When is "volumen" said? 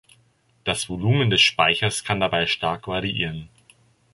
0.89-1.29